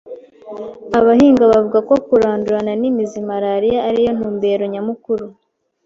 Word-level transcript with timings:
Abahinga 0.99 1.43
bavuga 1.51 1.79
ko 1.87 1.93
kurandurana 2.07 2.73
n'imizi 2.81 3.19
malaria 3.29 3.79
ari 3.89 3.99
yo 4.05 4.11
"ntumbero 4.17 4.63
nyamukuru". 4.73 5.25